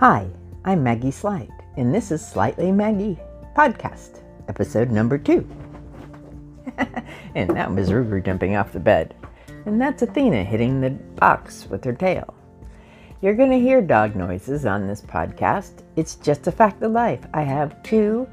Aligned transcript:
Hi, 0.00 0.26
I'm 0.64 0.82
Maggie 0.82 1.10
Slight, 1.10 1.50
and 1.76 1.94
this 1.94 2.10
is 2.10 2.26
Slightly 2.26 2.72
Maggie 2.72 3.18
podcast, 3.54 4.22
episode 4.48 4.90
number 4.90 5.18
two. 5.18 5.46
and 7.34 7.50
that 7.50 7.70
was 7.74 7.90
Ruger 7.90 8.24
jumping 8.24 8.56
off 8.56 8.72
the 8.72 8.80
bed. 8.80 9.14
And 9.66 9.78
that's 9.78 10.00
Athena 10.00 10.42
hitting 10.42 10.80
the 10.80 10.88
box 10.88 11.66
with 11.68 11.84
her 11.84 11.92
tail. 11.92 12.32
You're 13.20 13.34
going 13.34 13.50
to 13.50 13.60
hear 13.60 13.82
dog 13.82 14.16
noises 14.16 14.64
on 14.64 14.88
this 14.88 15.02
podcast. 15.02 15.82
It's 15.96 16.14
just 16.14 16.46
a 16.46 16.50
fact 16.50 16.82
of 16.82 16.92
life. 16.92 17.26
I 17.34 17.42
have 17.42 17.82
two 17.82 18.26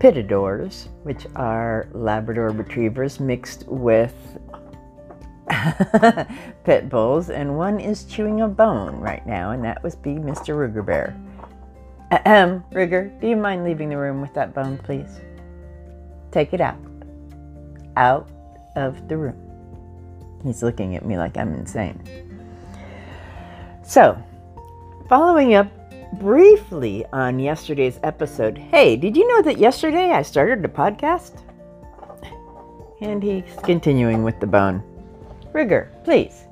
pitadors, 0.00 0.88
which 1.04 1.28
are 1.36 1.86
Labrador 1.92 2.48
retrievers 2.48 3.20
mixed 3.20 3.68
with 3.68 4.16
pit 6.64 6.88
bulls, 6.88 7.30
and 7.30 7.56
one 7.56 7.80
is 7.80 8.04
chewing 8.04 8.42
a 8.42 8.48
bone 8.48 8.96
right 8.96 9.26
now, 9.26 9.52
and 9.52 9.64
that 9.64 9.82
would 9.82 10.00
be 10.02 10.12
Mr. 10.12 10.54
Ruger 10.54 10.84
Bear. 10.84 11.16
Ahem, 12.10 12.64
Ruger, 12.72 13.20
do 13.20 13.28
you 13.28 13.36
mind 13.36 13.64
leaving 13.64 13.88
the 13.90 13.96
room 13.96 14.20
with 14.20 14.32
that 14.34 14.54
bone, 14.54 14.78
please? 14.78 15.20
Take 16.30 16.54
it 16.54 16.60
out. 16.60 16.78
Out 17.96 18.30
of 18.76 19.08
the 19.08 19.16
room. 19.16 19.36
He's 20.44 20.62
looking 20.62 20.96
at 20.96 21.04
me 21.04 21.18
like 21.18 21.36
I'm 21.36 21.52
insane. 21.54 22.00
So, 23.82 24.22
following 25.08 25.54
up 25.54 25.68
briefly 26.20 27.04
on 27.12 27.38
yesterday's 27.38 27.98
episode, 28.02 28.56
hey, 28.56 28.96
did 28.96 29.16
you 29.16 29.26
know 29.26 29.42
that 29.42 29.58
yesterday 29.58 30.10
I 30.10 30.22
started 30.22 30.64
a 30.64 30.68
podcast? 30.68 31.42
And 33.00 33.22
he's 33.22 33.44
continuing 33.62 34.24
with 34.24 34.40
the 34.40 34.46
bone. 34.46 34.82
Ruger, 35.58 35.88
please. 36.04 36.46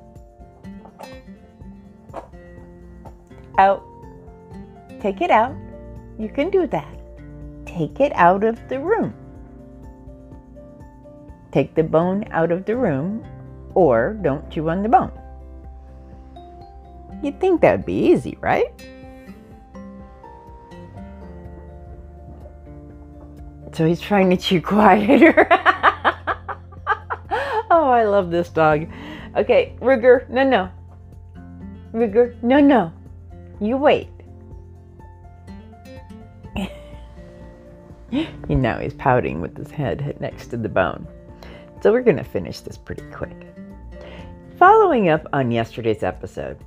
Out. 3.57 3.81
Take 4.99 5.21
it 5.21 5.31
out. 5.31 5.55
You 6.19 6.27
can 6.27 6.49
do 6.49 6.67
that. 6.67 6.93
Take 7.65 8.01
it 8.01 8.11
out 8.15 8.43
of 8.43 8.59
the 8.67 8.81
room. 8.81 9.13
Take 11.53 11.73
the 11.73 11.83
bone 11.83 12.25
out 12.31 12.51
of 12.51 12.65
the 12.65 12.75
room 12.75 13.23
or 13.75 14.19
don't 14.21 14.49
chew 14.51 14.67
on 14.69 14.83
the 14.83 14.89
bone. 14.89 15.11
You'd 17.23 17.39
think 17.39 17.61
that 17.61 17.77
would 17.77 17.85
be 17.85 18.11
easy, 18.11 18.37
right? 18.41 18.67
So 23.71 23.87
he's 23.87 24.01
trying 24.01 24.29
to 24.31 24.37
chew 24.37 24.61
quieter. 24.73 25.47
Oh, 27.77 27.89
I 27.89 28.03
love 28.03 28.31
this 28.31 28.49
dog. 28.49 28.87
Okay, 29.35 29.75
Ruger, 29.79 30.27
no, 30.29 30.43
no. 30.43 30.69
Ruger, 31.93 32.41
no, 32.41 32.59
no. 32.59 32.91
You 33.59 33.77
wait. 33.77 34.09
you 38.11 38.27
know, 38.49 38.77
he's 38.77 38.93
pouting 38.95 39.41
with 39.41 39.55
his 39.55 39.69
head 39.69 40.17
next 40.19 40.47
to 40.47 40.57
the 40.57 40.69
bone. 40.69 41.07
So 41.81 41.91
we're 41.91 42.01
going 42.01 42.17
to 42.17 42.23
finish 42.23 42.61
this 42.61 42.77
pretty 42.77 43.03
quick. 43.11 43.53
Following 44.57 45.09
up 45.09 45.27
on 45.33 45.51
yesterday's 45.51 46.01
episode, 46.01 46.57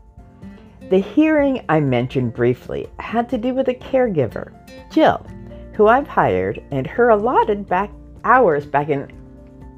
the 0.91 0.98
hearing 0.98 1.64
I 1.69 1.81
mentioned 1.81 2.34
briefly 2.34 2.88
had 3.00 3.28
to 3.31 3.38
do 3.38 3.53
with 3.53 3.69
a 3.69 3.75
caregiver, 3.75 4.53
Jill, 4.92 5.27
who 5.75 5.88
I've 5.88 6.06
hired 6.06 6.62
and 6.70 6.86
her 6.86 7.08
allotted 7.08 7.69
back 7.69 7.91
hours 8.22 8.64
back 8.66 8.88
in 8.88 9.11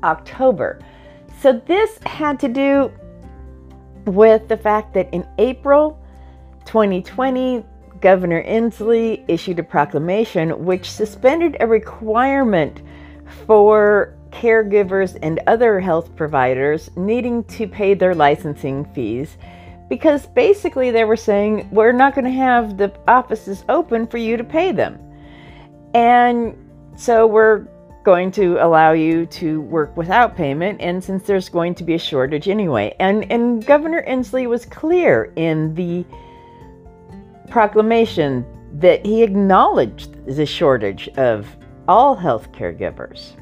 October. 0.04 0.80
So 1.40 1.60
this 1.66 1.98
had 2.04 2.38
to 2.40 2.48
do 2.48 2.92
with 4.06 4.48
the 4.48 4.56
fact 4.56 4.94
that 4.94 5.12
in 5.12 5.26
April 5.38 5.98
2020, 6.66 7.64
Governor 8.00 8.42
Inslee 8.42 9.24
issued 9.28 9.58
a 9.58 9.62
proclamation 9.62 10.64
which 10.64 10.90
suspended 10.90 11.56
a 11.60 11.66
requirement 11.66 12.82
for 13.46 14.16
caregivers 14.30 15.16
and 15.22 15.40
other 15.46 15.78
health 15.78 16.14
providers 16.16 16.90
needing 16.96 17.44
to 17.44 17.68
pay 17.68 17.94
their 17.94 18.14
licensing 18.14 18.84
fees 18.86 19.36
because 19.88 20.26
basically 20.26 20.90
they 20.90 21.04
were 21.04 21.16
saying 21.16 21.68
we're 21.70 21.92
not 21.92 22.14
going 22.14 22.24
to 22.24 22.30
have 22.30 22.78
the 22.78 22.92
offices 23.06 23.64
open 23.68 24.06
for 24.06 24.16
you 24.16 24.36
to 24.36 24.44
pay 24.44 24.72
them. 24.72 24.98
And 25.94 26.56
so 26.96 27.26
we're 27.26 27.66
going 28.02 28.30
to 28.32 28.56
allow 28.64 28.92
you 28.92 29.26
to 29.26 29.60
work 29.62 29.96
without 29.96 30.36
payment 30.36 30.80
and 30.80 31.02
since 31.02 31.24
there's 31.24 31.48
going 31.48 31.74
to 31.76 31.84
be 31.84 31.94
a 31.94 31.98
shortage 31.98 32.48
anyway. 32.48 32.94
And 32.98 33.30
and 33.30 33.64
Governor 33.64 34.04
Inslee 34.06 34.48
was 34.48 34.66
clear 34.66 35.32
in 35.36 35.74
the 35.74 36.04
proclamation 37.50 38.44
that 38.80 39.04
he 39.04 39.22
acknowledged 39.22 40.24
the 40.26 40.46
shortage 40.46 41.08
of 41.16 41.46
all 41.86 42.14
health 42.14 42.50
caregivers. 42.52 43.32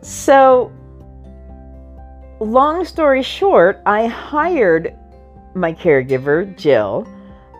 So, 0.00 0.72
long 2.40 2.84
story 2.84 3.22
short, 3.22 3.80
I 3.86 4.06
hired 4.06 4.96
my 5.54 5.72
caregiver, 5.72 6.56
Jill, 6.56 7.06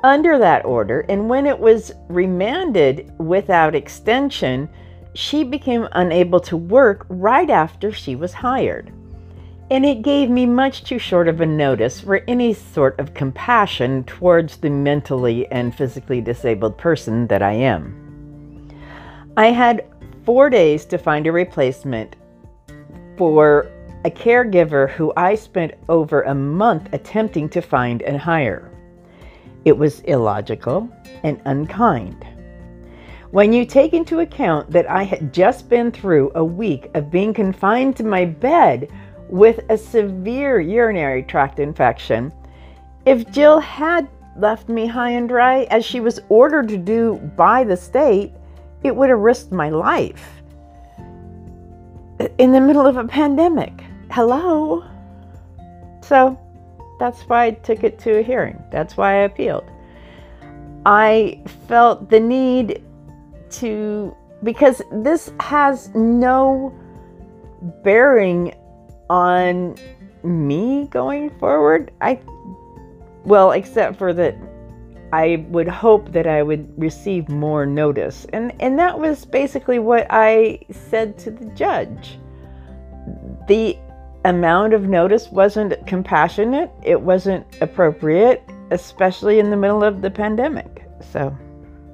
under 0.03 0.39
that 0.39 0.65
order, 0.65 1.01
and 1.09 1.29
when 1.29 1.47
it 1.47 1.59
was 1.59 1.93
remanded 2.09 3.11
without 3.19 3.75
extension, 3.75 4.69
she 5.15 5.45
became 5.45 5.89
unable 5.93 6.41
to 6.41 6.57
work 6.57 7.07
right 7.09 7.49
after 7.49 7.93
she 7.93 8.17
was 8.17 8.33
hired. 8.33 8.93
And 9.71 9.87
it 9.87 10.03
gave 10.03 10.29
me 10.29 10.45
much 10.45 10.85
too 10.85 10.99
short 10.99 11.29
of 11.29 11.41
a 11.41 11.47
notice 11.47 12.01
for 12.01 12.23
any 12.29 12.53
sort 12.53 12.99
of 13.01 13.15
compassion 13.15 14.05
towards 14.05 14.59
the 14.59 14.71
mentally 14.71 15.47
and 15.51 15.75
physically 15.75 16.21
disabled 16.21 16.77
person 16.77 17.27
that 17.29 17.43
I 17.43 17.53
am. 17.53 18.01
I 19.37 19.47
had 19.47 19.87
four 20.25 20.51
days 20.51 20.85
to 20.87 20.99
find 20.99 21.27
a 21.27 21.33
replacement 21.33 22.17
for 23.17 23.71
a 24.05 24.11
caregiver 24.11 24.91
who 24.91 25.13
I 25.17 25.35
spent 25.35 25.75
over 25.89 26.23
a 26.23 26.35
month 26.35 26.93
attempting 26.93 27.49
to 27.51 27.63
find 27.63 28.03
and 28.03 28.19
hire. 28.19 28.71
It 29.65 29.79
was 29.79 30.01
illogical 30.01 30.91
and 31.23 31.41
unkind. 31.47 32.27
When 33.35 33.53
you 33.53 33.67
take 33.67 33.95
into 33.95 34.21
account 34.21 34.71
that 34.71 34.89
I 34.89 35.03
had 35.03 35.35
just 35.35 35.69
been 35.69 35.91
through 35.91 36.31
a 36.37 36.45
week 36.45 36.89
of 36.95 37.11
being 37.11 37.35
confined 37.35 37.97
to 37.97 38.05
my 38.05 38.25
bed 38.25 38.89
with 39.29 39.59
a 39.71 39.77
severe 39.77 40.61
urinary 40.61 41.25
tract 41.25 41.59
infection, 41.59 42.33
if 43.07 43.29
Jill 43.33 43.59
had 43.59 44.07
left 44.37 44.69
me 44.69 44.87
high 44.87 45.11
and 45.11 45.29
dry 45.29 45.65
as 45.65 45.85
she 45.85 45.99
was 45.99 46.21
ordered 46.29 46.69
to 46.69 46.77
do 46.77 47.17
by 47.37 47.65
the 47.65 47.77
state, 47.77 48.31
it 48.85 48.95
would 48.95 49.09
have 49.09 49.19
risked 49.19 49.51
my 49.51 49.69
life 49.69 50.41
in 52.39 52.53
the 52.53 52.61
middle 52.61 52.87
of 52.87 52.99
a 52.99 53.05
pandemic. 53.05 53.83
Hello? 54.13 54.85
So 56.03 56.39
that's 57.01 57.23
why 57.23 57.47
I 57.47 57.51
took 57.51 57.83
it 57.83 57.99
to 57.99 58.21
a 58.21 58.23
hearing. 58.23 58.63
That's 58.71 58.97
why 58.97 59.15
I 59.15 59.25
appealed. 59.25 59.69
I 60.87 61.43
felt 61.67 62.09
the 62.11 62.21
need 62.21 62.81
to, 63.61 64.15
because 64.43 64.83
this 64.93 65.33
has 65.41 65.91
no 65.95 66.75
bearing 67.83 68.55
on 69.11 69.77
me 70.23 70.87
going 70.91 71.31
forward. 71.39 71.93
I, 72.01 72.21
well, 73.25 73.53
except 73.53 73.97
for 73.97 74.13
that 74.15 74.37
I 75.13 75.47
would 75.49 75.69
hope 75.69 76.13
that 76.13 76.27
I 76.27 76.43
would 76.43 76.73
receive 76.77 77.29
more 77.29 77.67
notice. 77.67 78.27
And, 78.33 78.53
and 78.61 78.79
that 78.79 78.99
was 78.99 79.25
basically 79.25 79.79
what 79.79 80.07
I 80.11 80.59
said 80.71 81.17
to 81.19 81.31
the 81.31 81.45
judge. 81.55 82.19
The 83.47 83.79
amount 84.25 84.73
of 84.73 84.89
notice 84.89 85.31
wasn't 85.31 85.87
compassionate, 85.87 86.71
it 86.83 87.01
wasn't 87.01 87.47
appropriate, 87.61 88.43
especially 88.71 89.39
in 89.39 89.51
the 89.51 89.57
middle 89.57 89.85
of 89.85 90.03
the 90.03 90.11
pandemic. 90.11 90.85
So, 91.13 91.37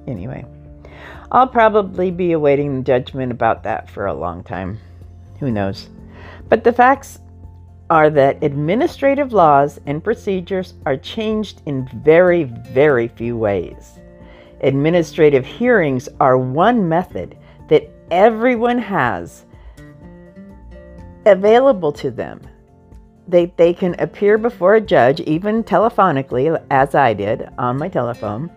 anyway, 0.06 0.44
I'll 1.32 1.46
probably 1.46 2.10
be 2.10 2.32
awaiting 2.32 2.84
judgment 2.84 3.32
about 3.32 3.62
that 3.62 3.88
for 3.88 4.06
a 4.06 4.14
long 4.14 4.42
time. 4.42 4.78
Who 5.38 5.50
knows? 5.50 5.88
But 6.48 6.64
the 6.64 6.72
facts 6.72 7.20
are 7.88 8.10
that 8.10 8.42
administrative 8.42 9.32
laws 9.32 9.80
and 9.86 10.02
procedures 10.02 10.74
are 10.86 10.96
changed 10.96 11.62
in 11.66 11.88
very, 12.04 12.44
very 12.44 13.08
few 13.08 13.36
ways. 13.36 13.98
Administrative 14.62 15.44
hearings 15.44 16.08
are 16.20 16.38
one 16.38 16.88
method 16.88 17.36
that 17.68 17.90
everyone 18.10 18.78
has 18.78 19.44
available 21.26 21.92
to 21.92 22.10
them. 22.10 22.40
They, 23.26 23.46
they 23.56 23.72
can 23.72 23.94
appear 24.00 24.38
before 24.38 24.74
a 24.74 24.80
judge, 24.80 25.20
even 25.20 25.62
telephonically, 25.62 26.62
as 26.70 26.94
I 26.94 27.14
did 27.14 27.48
on 27.58 27.78
my 27.78 27.88
telephone, 27.88 28.50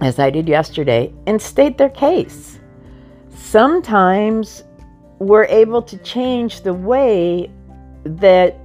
as 0.00 0.18
I 0.18 0.30
did 0.30 0.48
yesterday, 0.48 1.12
and 1.26 1.40
state 1.40 1.78
their 1.78 1.88
case. 1.88 2.58
Sometimes 3.30 4.64
we're 5.18 5.44
able 5.44 5.82
to 5.82 5.96
change 5.98 6.62
the 6.62 6.74
way 6.74 7.50
that 8.04 8.56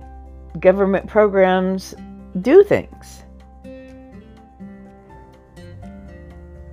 government 0.60 1.08
programs 1.08 1.96
do 2.42 2.64
things. 2.64 3.24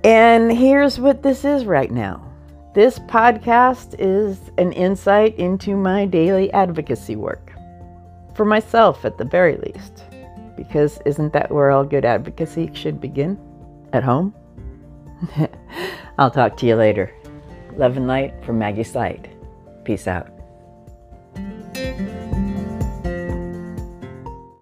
And 0.03 0.51
here's 0.51 0.99
what 0.99 1.23
this 1.23 1.43
is 1.43 1.65
right 1.65 1.91
now 1.91 2.25
this 2.73 2.99
podcast 2.99 3.95
is 3.99 4.39
an 4.57 4.71
insight 4.73 5.37
into 5.37 5.75
my 5.75 6.05
daily 6.05 6.51
advocacy 6.53 7.15
work, 7.15 7.51
for 8.35 8.45
myself 8.45 9.03
at 9.03 9.17
the 9.17 9.25
very 9.25 9.57
least, 9.57 10.03
because 10.55 10.99
isn't 11.05 11.33
that 11.33 11.51
where 11.51 11.71
all 11.71 11.83
good 11.83 12.05
advocacy 12.05 12.69
should 12.73 13.01
begin? 13.01 13.37
At 13.91 14.03
home? 14.03 14.33
I'll 16.17 16.31
talk 16.31 16.57
to 16.57 16.65
you 16.65 16.75
later. 16.75 17.13
Love 17.75 17.97
and 17.97 18.07
light 18.07 18.33
from 18.45 18.59
Maggie's 18.59 18.91
Slight. 18.91 19.27
Peace 19.83 20.07
out. 20.07 20.38